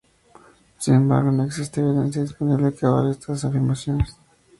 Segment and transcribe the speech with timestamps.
[0.79, 4.17] Sin embargo, no existe evidencia disponible que avale estas afirmaciones.